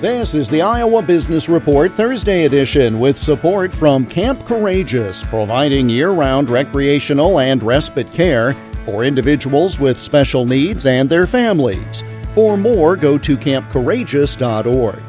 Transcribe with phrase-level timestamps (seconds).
[0.00, 6.12] This is the Iowa Business Report Thursday edition with support from Camp Courageous, providing year
[6.12, 12.04] round recreational and respite care for individuals with special needs and their families.
[12.36, 15.02] For more, go to campcourageous.org.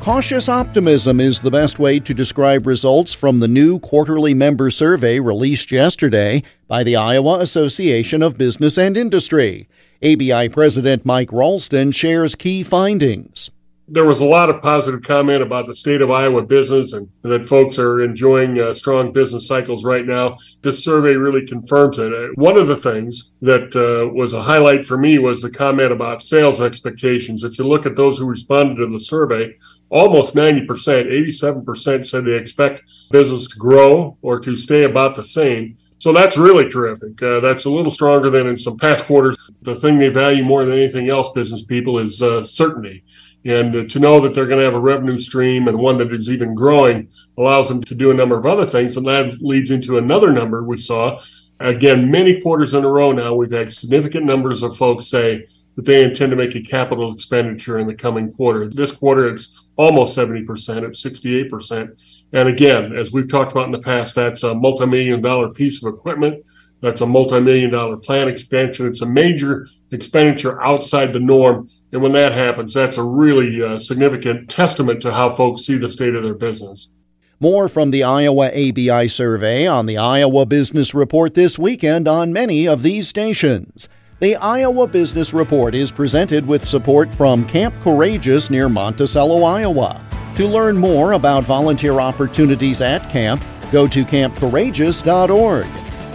[0.00, 5.20] Cautious optimism is the best way to describe results from the new quarterly member survey
[5.20, 9.68] released yesterday by the Iowa Association of Business and Industry.
[10.02, 13.52] ABI President Mike Ralston shares key findings
[13.86, 17.46] there was a lot of positive comment about the state of Iowa business and that
[17.46, 20.36] folks are enjoying uh, strong business cycles right now.
[20.62, 22.12] This survey really confirms it.
[22.12, 25.92] Uh, one of the things that uh, was a highlight for me was the comment
[25.92, 27.44] about sales expectations.
[27.44, 29.54] If you look at those who responded to the survey,
[29.90, 35.76] almost 90%, 87% said they expect business to grow or to stay about the same.
[36.04, 37.22] So that's really terrific.
[37.22, 39.38] Uh, that's a little stronger than in some past quarters.
[39.62, 43.04] The thing they value more than anything else, business people, is uh, certainty.
[43.46, 46.12] And uh, to know that they're going to have a revenue stream and one that
[46.12, 48.98] is even growing allows them to do a number of other things.
[48.98, 51.22] And that leads into another number we saw.
[51.58, 55.84] Again, many quarters in a row now, we've had significant numbers of folks say that
[55.84, 58.68] they intend to make a capital expenditure in the coming quarter.
[58.68, 62.00] This quarter, it's almost 70%, it's 68%.
[62.32, 65.92] And again, as we've talked about in the past, that's a multi-million dollar piece of
[65.92, 66.44] equipment.
[66.80, 68.86] That's a multi-million dollar plant expansion.
[68.86, 73.78] It's a major expenditure outside the norm and when that happens, that's a really uh,
[73.78, 76.90] significant testament to how folks see the state of their business.
[77.38, 82.66] More from the Iowa ABI survey on the Iowa Business Report this weekend on many
[82.66, 83.88] of these stations.
[84.24, 90.02] The Iowa Business Report is presented with support from Camp Courageous near Monticello, Iowa.
[90.36, 95.66] To learn more about volunteer opportunities at camp, go to campcourageous.org.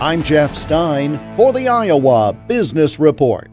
[0.00, 3.50] I'm Jeff Stein for the Iowa Business Report.